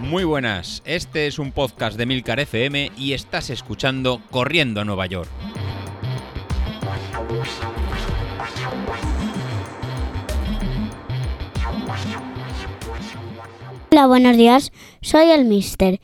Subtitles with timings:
[0.00, 5.06] Muy buenas, este es un podcast de Milcar FM y estás escuchando Corriendo a Nueva
[5.06, 5.28] York.
[13.90, 14.72] Hola, buenos días.
[15.02, 16.00] Soy el Mister.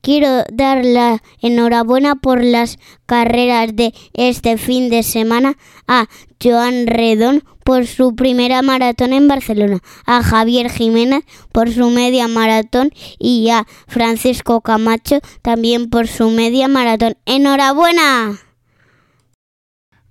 [0.00, 5.56] Quiero dar la enhorabuena por las carreras de este fin de semana
[5.86, 6.06] a
[6.42, 12.90] Joan Redón por su primera maratón en Barcelona, a Javier Jiménez por su media maratón
[13.18, 17.16] y a Francisco Camacho también por su media maratón.
[17.26, 18.47] ¡Enhorabuena!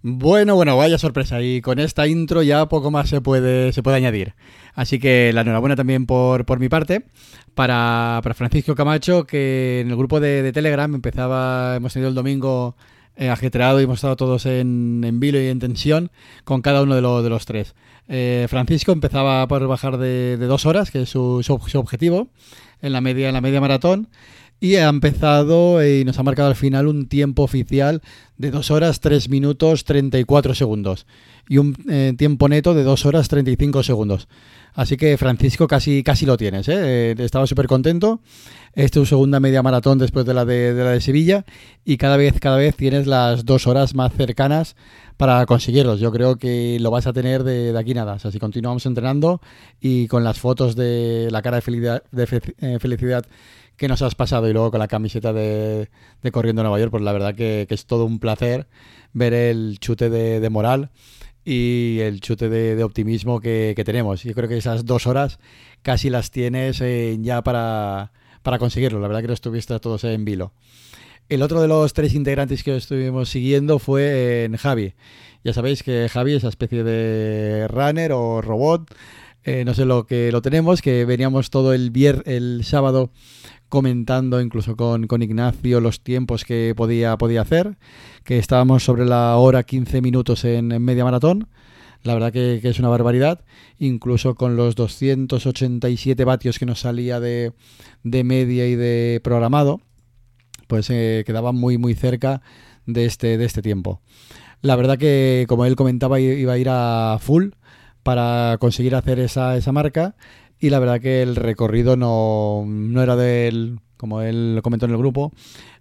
[0.01, 1.41] Bueno, bueno, vaya sorpresa.
[1.41, 4.33] Y con esta intro ya poco más se puede, se puede añadir.
[4.73, 7.05] Así que la enhorabuena también por, por mi parte
[7.55, 12.75] para, para, Francisco Camacho, que en el grupo de, Telegram empezaba, hemos tenido el domingo
[13.15, 16.11] eh, ajetreado y hemos estado todos en, en, vilo y en tensión
[16.43, 17.73] con cada uno de, de los tres.
[18.07, 22.27] Eh, Francisco empezaba por bajar de, dos horas, que es su, su, su objetivo,
[22.81, 24.07] en la media, en la media maratón.
[24.59, 28.01] Y ha empezado y nos ha marcado al final un tiempo oficial
[28.37, 31.05] de 2 horas 3 minutos 34 segundos
[31.49, 34.27] y un eh, tiempo neto de 2 horas 35 segundos.
[34.73, 37.15] Así que Francisco casi, casi lo tienes, ¿eh?
[37.17, 38.19] estaba súper contento.
[38.73, 41.45] Esta es tu segunda media maratón después de la de, la de Sevilla
[41.83, 44.75] y cada vez, cada vez tienes las dos horas más cercanas
[45.17, 45.99] para conseguirlos.
[45.99, 48.13] Yo creo que lo vas a tener de, de aquí nada.
[48.13, 49.41] O sea, si continuamos entrenando
[49.81, 53.25] y con las fotos de la cara de felicidad, de fe, eh, felicidad
[53.77, 55.87] que nos has pasado y luego con la camiseta de,
[56.31, 58.67] Corriendo Nueva York, pues la verdad que, es todo un placer
[59.13, 60.89] ver el chute de, moral
[61.45, 64.23] y el chute de, optimismo que, tenemos.
[64.23, 65.39] Yo creo que esas dos horas
[65.83, 68.11] casi las tienes eh, ya para,
[68.41, 68.99] para conseguirlo.
[68.99, 70.53] La verdad que lo estuviste todos en vilo.
[71.29, 74.93] El otro de los tres integrantes que estuvimos siguiendo fue en Javi.
[75.43, 78.93] Ya sabéis que Javi es esa especie de runner o robot.
[79.43, 83.11] Eh, no sé lo que lo tenemos, que veníamos todo el, vier el sábado
[83.69, 87.77] comentando incluso con, con, Ignacio los tiempos que podía, podía hacer,
[88.23, 91.47] que estábamos sobre la hora 15 minutos en, media maratón.
[92.03, 93.43] La verdad que, que, es una barbaridad,
[93.79, 97.53] incluso con los 287 vatios que nos salía de,
[98.03, 99.81] de media y de programado,
[100.67, 102.41] pues eh, quedaba muy muy cerca
[102.85, 104.01] de este, de este tiempo.
[104.61, 107.49] La verdad que, como él comentaba, iba a ir a full
[108.03, 110.15] para conseguir hacer esa, esa marca
[110.59, 114.97] y la verdad que el recorrido no, no era del, como él comentó en el
[114.97, 115.31] grupo,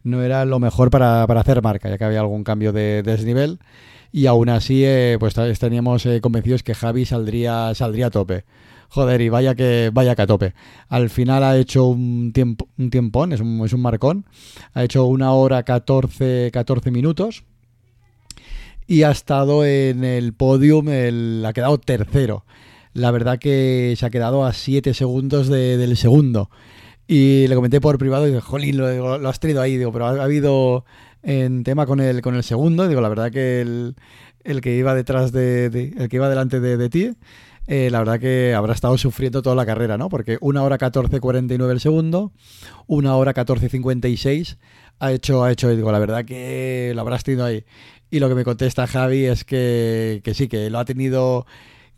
[0.04, 3.12] no era lo mejor para, para hacer marca, ya que había algún cambio de, de
[3.12, 3.59] desnivel
[4.12, 8.44] y aún así eh, pues estaríamos eh, convencidos que Javi saldría, saldría a tope.
[8.88, 10.54] Joder, y vaya que vaya a tope.
[10.88, 14.25] Al final ha hecho un tiempo un tiempón, es un, es un marcón.
[14.72, 17.44] Ha hecho una hora 14, 14 minutos.
[18.87, 22.44] Y ha estado en el podium, el, ha quedado tercero
[22.96, 26.50] la verdad que se ha quedado a 7 segundos de, del segundo.
[27.06, 30.10] Y le comenté por privado y dije, jolín, lo, has traído ahí, digo, pero ha,
[30.10, 30.84] ha, habido
[31.22, 33.94] en tema con el, con el segundo, digo, la verdad que el,
[34.44, 37.10] el que iba detrás de, el que iba delante de, ti,
[37.66, 40.08] eh, la verdad que habrá estado sufriendo toda la carrera, ¿no?
[40.08, 42.32] Porque una hora 14.49 el segundo,
[42.86, 44.56] una hora 14.56
[45.00, 47.64] ha hecho, ha hecho, digo, la verdad que lo habrás tenido ahí.
[48.10, 51.44] Y lo que me contesta Javi es que, que sí, que lo ha tenido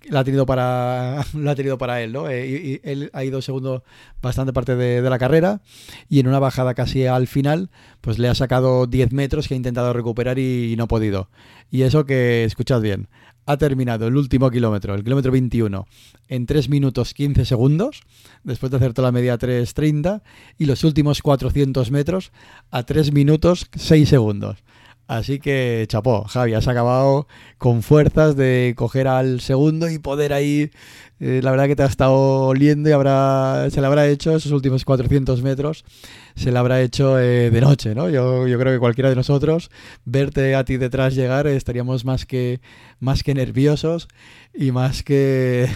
[0.09, 2.29] la ha tenido para ha tenido para él, ¿no?
[2.29, 3.85] Eh, y, y él ha ido segundo
[4.23, 5.61] bastante parte de, de, la carrera
[6.09, 7.71] y en una bajada casi al final,
[8.01, 11.29] pues le ha sacado 10 metros que ha intentado recuperar y, y no ha podido.
[11.71, 13.09] Y eso que, escuchad bien,
[13.49, 15.87] ha terminado el último kilómetro, el kilómetro 21,
[16.29, 18.03] en 3 minutos 15 segundos,
[18.45, 20.21] después de hacer toda la media 3.30,
[20.59, 22.31] y los últimos 400 metros
[22.71, 24.59] a 3 minutos 6 segundos.
[25.09, 27.27] Así que chapó, Javi, has acabado
[27.57, 30.71] con fuerzas de coger al segundo y poder ahí,
[31.19, 34.53] eh, la verdad que te ha estado oliendo y habrá, se le habrá hecho esos
[34.53, 35.87] últimos 400 metros,
[36.37, 38.11] se le habrá hecho eh, de noche, ¿no?
[38.11, 39.71] Yo, creo que cualquiera de nosotros,
[40.05, 42.61] verte a ti detrás llegar, eh, estaríamos más que,
[43.01, 44.09] más que nerviosos
[44.53, 45.71] y más que,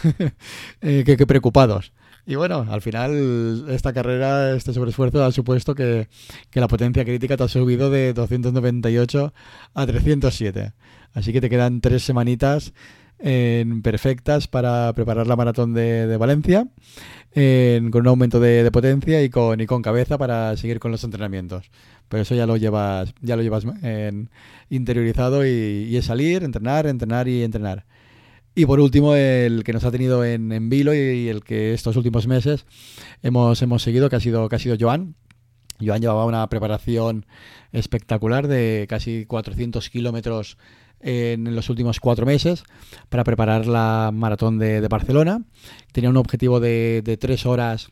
[0.82, 1.94] que preocupados.
[2.24, 6.08] Y bueno, al final esta carrera, este sobreesfuerzo ha supuesto que,
[6.50, 9.34] que, la potencia crítica te ha subido de 298
[9.74, 10.72] a 307.
[11.14, 12.72] Así que te quedan tres semanitas
[13.18, 16.66] en perfectas para preparar la maratón de, Valencia,
[17.32, 21.04] en, con un aumento de, potencia y con, y con cabeza para seguir con los
[21.04, 21.70] entrenamientos.
[22.08, 24.30] Pero eso ya lo llevas, ya lo llevas en,
[24.70, 27.84] interiorizado y, y es salir, entrenar, entrenar y entrenar.
[28.54, 31.96] Y por último, el que nos ha tenido en, en vilo y, el que estos
[31.96, 32.66] últimos meses
[33.22, 35.14] hemos, hemos seguido, que ha sido, que ha sido Joan.
[35.80, 37.24] Joan llevaba una preparación
[37.72, 40.58] espectacular de casi 400 kilómetros
[41.00, 42.62] en los últimos cuatro meses
[43.08, 45.42] para preparar la maratón de, Barcelona.
[45.92, 47.90] Tenía un objetivo de, de tres horas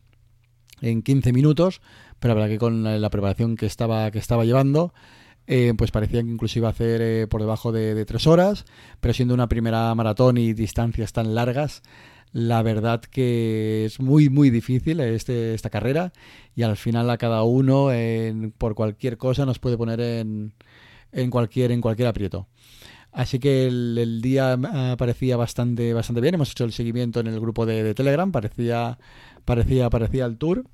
[0.83, 1.81] en 15 minutos,
[2.19, 4.93] pero la que con la preparación que estaba, que estaba llevando,
[5.53, 8.65] eh, pues parecía que incluso hacer eh, por debajo de, tres horas,
[9.01, 11.83] pero siendo una primera maratón y distancias tan largas,
[12.31, 16.13] la verdad que es muy muy difícil este, esta carrera
[16.55, 17.89] y al final a cada uno
[18.59, 20.55] por cualquier cosa nos puede poner en,
[21.11, 22.47] en, cualquier, en cualquier aprieto.
[23.11, 24.57] Así que el, día
[24.97, 26.35] parecía bastante, bastante bien.
[26.35, 28.31] Hemos hecho el seguimiento en el grupo de, de Telegram.
[28.31, 29.01] Parecía,
[29.45, 30.65] parecía, parecía el tour.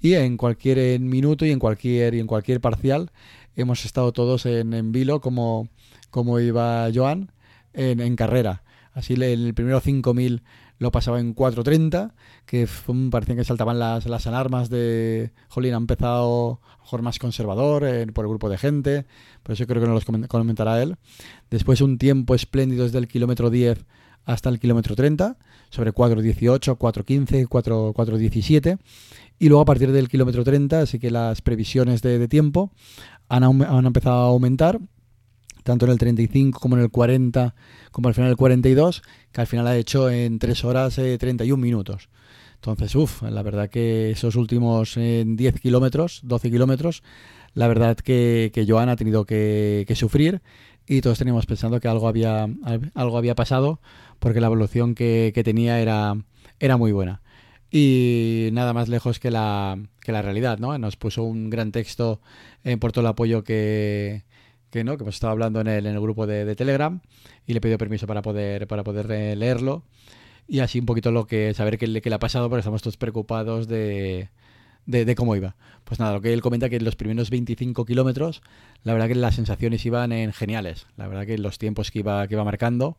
[0.00, 3.10] Y en cualquier minuto y en cualquier, y en cualquier parcial
[3.56, 5.68] hemos estado todos en, en vilo como,
[6.10, 7.30] como iba Joan
[7.72, 8.62] en, en carrera.
[8.92, 10.42] Así en el primero 5000
[10.78, 12.12] lo pasaba en 4.30,
[12.46, 17.84] que fue, parecía que saltaban las, las alarmas de, jolín, ha empezado mejor más conservador
[17.84, 19.06] eh, por el grupo de gente,
[19.42, 20.96] por eso creo que nos los comentará él.
[21.50, 23.84] Después un tiempo espléndido desde el kilómetro 10
[24.24, 25.36] hasta el kilómetro 30,
[25.70, 28.78] sobre 4.18, 4.15, 4.17,
[29.38, 32.72] y luego a partir del kilómetro 30, así que las previsiones de tiempo
[33.36, 34.80] han, empezado a aumentar,
[35.62, 37.54] tanto en el 35 como en el 40,
[37.90, 39.02] como al final el 42,
[39.32, 42.08] que al final ha hecho en 3 horas eh, 31 minutos.
[42.54, 47.02] Entonces, uff, la verdad que esos últimos eh, 10 kilómetros, 12 kilómetros,
[47.52, 50.40] la verdad que, que Joan ha tenido que, que, sufrir
[50.86, 52.48] y todos teníamos pensando que algo había,
[52.94, 53.80] algo había pasado
[54.18, 56.16] porque la evolución que, que tenía era,
[56.58, 57.20] era muy buena
[57.76, 60.78] y nada más lejos que la, que la realidad, ¿no?
[60.78, 62.20] Nos puso un gran texto
[62.62, 64.22] eh, por todo el apoyo que,
[64.70, 67.00] que no, que hemos estado hablando en el, en el grupo de, Telegram
[67.48, 69.82] y le pidió permiso para poder, para poder leerlo
[70.46, 72.96] y así un poquito lo que saber qué, qué le ha pasado porque estamos todos
[72.96, 74.28] preocupados de,
[74.86, 75.56] de, cómo iba.
[75.84, 78.42] Pues nada, lo que él comenta que en los primeros 25 kilómetros,
[78.82, 80.86] la verdad que las sensaciones iban en geniales.
[80.96, 82.96] La verdad que los tiempos que iba, que iba marcando,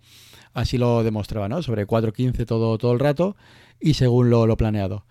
[0.54, 1.62] así lo demostraba, ¿no?
[1.62, 3.36] Sobre 4.15 todo, todo el rato
[3.80, 5.06] y según lo, lo planeado.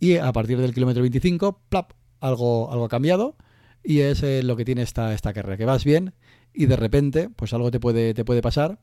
[0.00, 3.36] Y a partir del kilómetro 25, plap, algo, algo ha cambiado
[3.82, 6.14] y es eh, lo que tiene esta, esta carrera, que vas bien
[6.52, 8.78] y de repente pues algo te puede, te puede pasar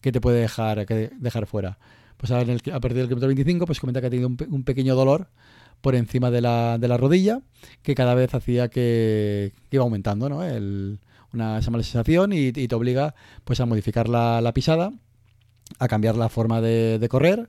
[0.00, 1.78] que te puede dejar, que dejar fuera.
[2.16, 5.28] Pues el, a partir del kilómetro 25 pues comenta que ha tenido un pequeño dolor
[5.86, 7.42] por encima de la, de la, rodilla
[7.84, 10.42] que cada vez hacía que, que iba aumentando ¿no?
[10.42, 10.98] El,
[11.32, 14.90] una, esa mala sensación y, te obliga pues a modificar la, la pisada,
[15.78, 17.48] a cambiar la forma de, correr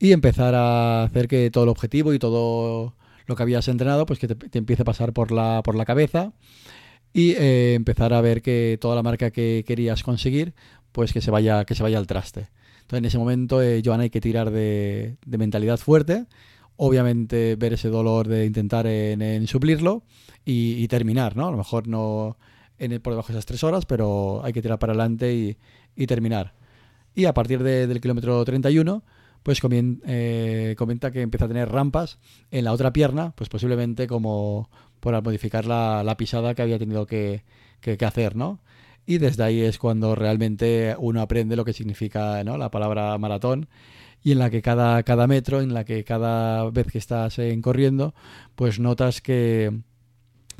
[0.00, 4.18] y empezar a hacer que todo el objetivo y todo lo que habías entrenado, pues
[4.18, 6.32] que te, empiece a pasar por la, por la cabeza
[7.12, 10.52] y eh, empezar a ver que toda la marca que querías conseguir,
[10.90, 12.48] pues que se vaya, que se vaya al traste.
[12.80, 16.26] Entonces en ese momento, eh, hay que tirar de, de, mentalidad fuerte,
[16.76, 20.02] obviamente ver ese dolor de intentar en, suplirlo
[20.44, 21.48] y, terminar, ¿no?
[21.48, 22.36] A lo mejor no
[22.78, 25.56] en el, por debajo de esas tres horas, pero hay que tirar para adelante
[25.96, 26.54] y, terminar.
[27.14, 29.04] Y a partir de, del kilómetro 31,
[29.42, 29.60] pues
[30.06, 32.18] eh, comenta que empieza a tener rampas
[32.50, 34.70] en la otra pierna, pues posiblemente como
[35.00, 37.44] por modificar la, pisada que había tenido que,
[37.80, 38.60] que, hacer, ¿no?
[39.06, 42.56] Y desde ahí es cuando realmente uno aprende lo que significa ¿no?
[42.56, 43.68] la palabra maratón
[44.22, 48.14] y en la que cada, cada metro, en la que cada vez que estás corriendo,
[48.54, 49.80] pues notas que,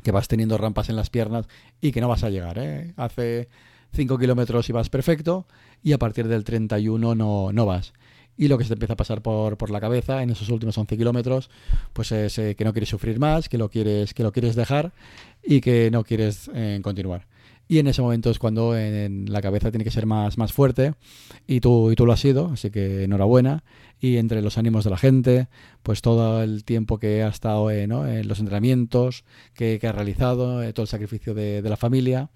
[0.03, 1.47] que vas teniendo rampas en las piernas
[1.79, 2.59] y que no vas a llegar.
[2.59, 2.93] ¿eh?
[2.97, 3.47] Hace
[3.93, 5.47] 5 kilómetros y vas perfecto
[5.81, 7.93] y a partir del 31 no, no vas
[8.37, 10.77] y lo que se te empieza a pasar por, por la cabeza en esos últimos
[10.77, 11.49] 11 kilómetros,
[11.93, 14.91] pues es eh, que no quieres sufrir más, que lo quieres, que lo quieres dejar
[15.43, 17.27] y que no quieres eh, continuar.
[17.67, 20.93] Y en ese momento es cuando en, la cabeza tiene que ser más, más fuerte
[21.47, 23.63] y tú, y tú lo has sido, así que enhorabuena.
[23.99, 25.47] Y entre los ánimos de la gente,
[25.81, 28.05] pues todo el tiempo que ha estado eh, ¿no?
[28.05, 29.23] en los entrenamientos,
[29.53, 32.29] que, que ha realizado, eh, todo el sacrificio de, de, la familia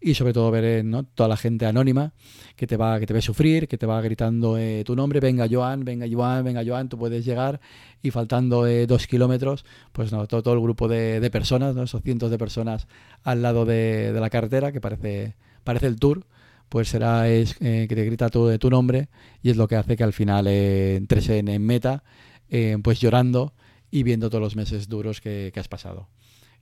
[0.00, 1.04] y sobre todo ver eh, ¿no?
[1.04, 2.14] toda la gente anónima
[2.56, 5.46] que te va que te ve sufrir, que te va gritando eh, tu nombre, venga
[5.50, 7.60] Joan, venga Joan, venga Joan, tú puedes llegar
[8.02, 11.82] y faltando eh, dos kilómetros, pues no, todo, todo el grupo de, de personas, ¿no?
[11.82, 15.34] esos cientos de personas al lado de, la carretera que parece,
[15.82, 16.26] el tour,
[16.68, 19.08] pues será eh, que te grita tu, tu nombre
[19.42, 22.02] y es lo que hace que al final eh, entres en, meta,
[22.48, 23.52] eh, pues llorando
[23.90, 26.08] y viendo todos los meses duros que, has pasado.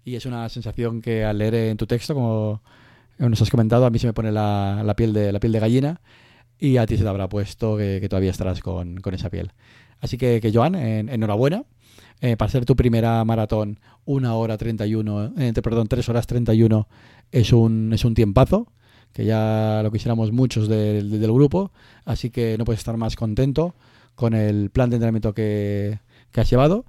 [0.04, 2.62] Y es una sensación que al leer en tu texto, como
[3.18, 6.00] nos has comentado, a mí se me pone la piel de gallina
[6.58, 9.52] y a ti se te habrá puesto que, todavía estarás con, con, esa piel.
[10.00, 11.64] Así que, Joan, en, enhorabuena.
[12.20, 16.88] Eh, para ser tu primera maratón, una hora 31, eh, perdón, 3 horas 31
[17.30, 18.72] es un, es un tiempazo
[19.12, 21.70] que ya lo quisiéramos muchos de, de, del grupo,
[22.04, 23.76] así que no puedes estar más contento
[24.16, 26.00] con el plan de entrenamiento que,
[26.32, 26.84] que has llevado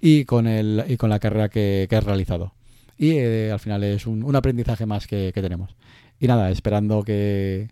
[0.00, 2.54] y con, el, y con la carrera que, que has realizado.
[2.96, 5.76] Y eh, al final es un, un aprendizaje más que, que, tenemos.
[6.18, 7.68] Y nada, esperando que,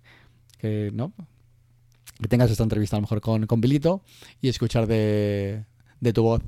[0.58, 1.12] que no
[2.20, 4.02] que tengas esta entrevista a lo mejor con, con Bilito
[4.40, 5.64] y escuchar de,
[6.00, 6.42] de tu voz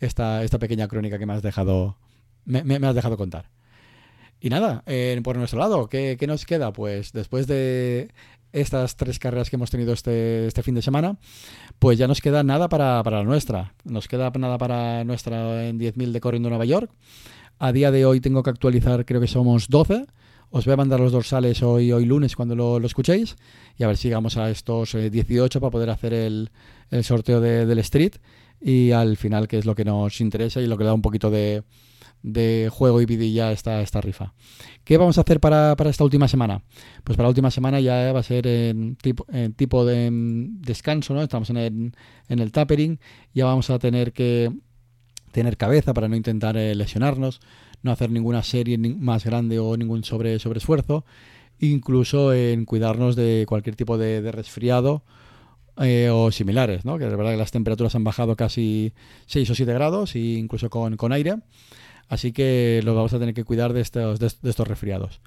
[0.00, 1.96] esta, esta pequeña crónica que me has dejado
[2.44, 3.50] me, me- has dejado contar.
[4.40, 6.72] Y nada, eh, por nuestro lado, ¿qué, qué nos queda?
[6.72, 8.10] Pues después de
[8.52, 11.16] estas tres carreras que hemos tenido este, este fin de semana,
[11.78, 13.72] pues ya nos queda nada para, para la nuestra.
[13.84, 16.90] Nos queda nada para nuestra en 10.000 de Corriendo Nueva York.
[17.58, 20.04] A día de hoy tengo que actualizar, creo que somos 12.
[20.56, 23.34] Os voy a mandar los dorsales hoy, hoy lunes cuando lo, escuchéis
[23.76, 26.50] y a ver si llegamos a estos eh, 18 para poder hacer el,
[26.90, 28.12] el sorteo de- del Street
[28.60, 31.28] y al final que es lo que nos interesa y lo que da un poquito
[31.28, 31.64] de,
[32.22, 34.32] de juego y vidilla esta, esta rifa.
[34.84, 36.62] ¿Qué vamos a hacer para, para esta última semana?
[37.02, 40.60] Pues para la última semana ya va a ser en tipo, en tipo de mm,
[40.60, 41.22] descanso, ¿no?
[41.22, 41.92] Estamos en el,
[42.28, 43.00] en el tapering,
[43.34, 44.52] ya vamos a tener que
[45.34, 47.40] tener cabeza para no intentar eh, lesionarnos,
[47.82, 51.04] no hacer ninguna serie más grande o ningún sobre, sobreesfuerzo,
[51.58, 55.02] incluso en cuidarnos de cualquier tipo de, resfriado
[55.78, 56.98] eh, o similares, ¿no?
[56.98, 58.92] que de verdad que las temperaturas han bajado casi
[59.26, 61.36] 6 o 7 grados, e incluso con, con aire,
[62.08, 65.20] así que los vamos a tener que cuidar de estos, de, estos resfriados.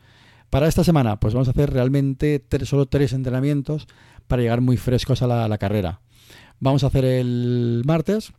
[0.49, 3.87] Para esta semana, pues vamos a hacer realmente solo tres entrenamientos
[4.27, 5.99] para llegar muy frescos a la carrera.
[6.61, 8.31] Vamos a hacer el martes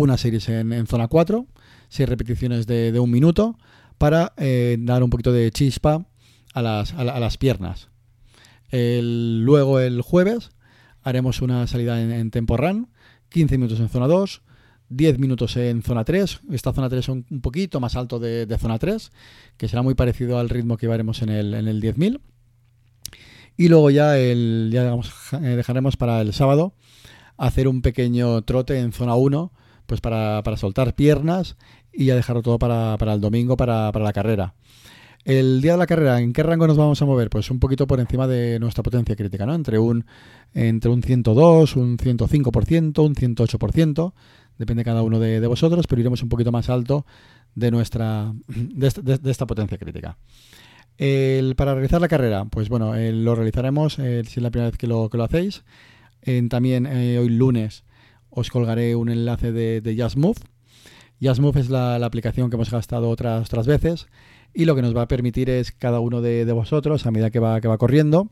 [0.00, 1.46] una series en, en zona 4,
[1.88, 3.58] seis repeticiones de, de un minuto,
[3.98, 6.06] para eh, dar un poquito de chispa
[6.54, 7.88] a las, a a las piernas.
[8.70, 10.50] El- luego el jueves
[11.02, 12.88] haremos una salida en, en tempo run,
[13.30, 14.42] 15 minutos en zona 2,
[14.88, 16.40] 10 minutos en zona 3.
[16.50, 19.12] Esta zona 3 es un, un poquito más alto de, de zona 3,
[19.56, 22.20] que será muy parecido al ritmo que llevaremos en el, en el 10.000.
[23.56, 26.74] Y luego ya, el, ya digamos, eh, dejaremos para el sábado
[27.36, 29.52] hacer un pequeño trote en zona 1,
[29.90, 31.56] pues para, para soltar piernas
[31.92, 34.54] y ya dejarlo todo para, para el domingo, para, para la carrera.
[35.24, 37.28] El día de la carrera, ¿en qué rango nos vamos a mover?
[37.28, 39.54] Pues un poquito por encima de nuestra potencia crítica, ¿no?
[39.56, 40.04] Entre un,
[40.54, 44.12] entre un 102, un 105%, un 108%,
[44.58, 47.04] depende cada uno de, de vosotros, pero iremos un poquito más alto
[47.56, 48.86] de nuestra de,
[49.30, 50.16] esta- potencia crítica.
[50.98, 54.70] El- para realizar la carrera, pues bueno, eh, lo realizaremos eh, si es la primera
[54.70, 55.64] vez que lo, que lo hacéis.
[56.48, 57.82] También eh, hoy lunes
[58.30, 60.40] os colgaré un enlace de, de JazzMove.
[61.20, 64.06] Es la, aplicación que hemos gastado otras, otras veces
[64.54, 67.38] y lo que nos va a permitir es cada uno de, vosotros, a medida que
[67.38, 68.30] va, que va corriendo,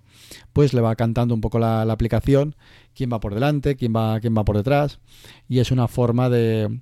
[0.53, 2.57] pues le va cantando un poco la, aplicación,
[2.95, 5.01] quién va por delante, quién va, quién va por detrás
[5.49, 6.81] y es una forma de,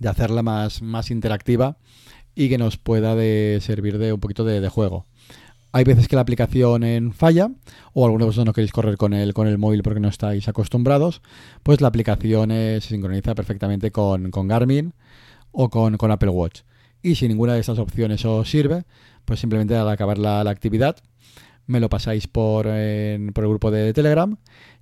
[0.00, 1.76] de hacerla más, más interactiva
[2.34, 5.04] y que nos pueda de servir de un poquito de juego.
[5.76, 7.50] Hay veces que la aplicación en falla
[7.92, 10.48] o algunos de vosotros no queréis correr con el, con el móvil porque no estáis
[10.48, 11.20] acostumbrados,
[11.62, 14.94] pues la aplicación eh, se sincroniza perfectamente con, con Garmin
[15.52, 16.62] o con, con Apple Watch.
[17.02, 18.84] Y si ninguna de estas opciones os sirve,
[19.26, 20.96] pues simplemente al acabar la, actividad
[21.66, 24.34] me lo pasáis por, el grupo de Telegram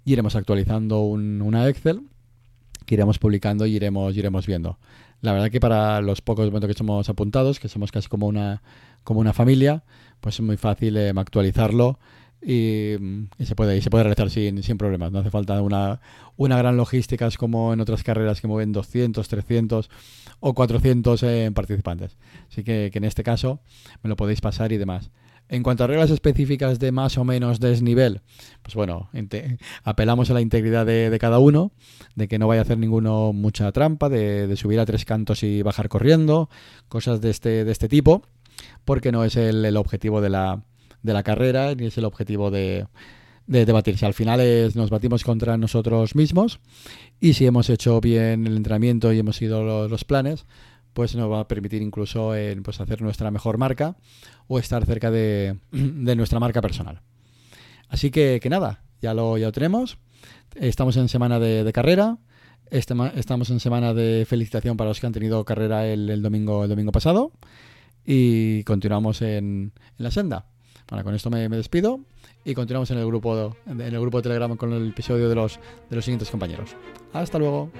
[0.04, 2.02] y iremos actualizando un- una Excel
[2.86, 4.78] iremos publicando y iremos, iremos viendo.
[5.20, 8.62] La verdad que para los pocos momentos que somos apuntados, que somos casi como una,
[9.04, 9.84] como una familia,
[10.20, 11.98] pues es muy fácil em, actualizarlo
[12.42, 15.12] y, mm, y se puede y se puede realizar sin, sin problemas.
[15.12, 16.00] No hace falta una,
[16.36, 19.90] una gran logística es como en otras carreras que mueven 200, 300
[20.40, 22.16] o 400 eh, participantes.
[22.50, 23.60] Así que, que en este caso
[24.02, 25.10] me lo podéis pasar y demás.
[25.48, 28.22] En cuanto a reglas específicas de más o menos desnivel,
[28.62, 29.10] pues bueno,
[29.82, 31.72] apelamos a la integridad de, cada uno,
[32.14, 35.62] de que no vaya a hacer ninguno mucha trampa, de, subir a tres cantos y
[35.62, 36.48] bajar corriendo,
[36.88, 38.22] cosas de este, de este tipo,
[38.84, 40.64] porque no es el, objetivo de la,
[41.02, 42.86] de la carrera ni es el objetivo de,
[43.46, 44.06] de debatirse.
[44.06, 46.60] Al final es, nos batimos contra nosotros mismos
[47.20, 50.46] y si hemos hecho bien el entrenamiento y hemos lo- los planes,
[50.94, 53.96] pues nos va a permitir incluso en, pues hacer nuestra mejor marca
[54.46, 57.02] o estar cerca de, nuestra marca personal.
[57.88, 59.98] Así que, que nada, ya lo, ya tenemos.
[60.54, 62.18] Estamos en semana de, carrera.
[62.70, 66.92] Estamos en semana de felicitación para los que han tenido carrera el, domingo, el domingo
[66.92, 67.32] pasado.
[68.06, 70.46] Y continuamos en, la senda.
[70.88, 72.00] Bueno, con esto me, despido
[72.44, 75.58] y continuamos en el grupo en el grupo de Telegram con el episodio de los
[76.04, 76.76] siguientes compañeros.
[77.12, 77.70] Hasta luego.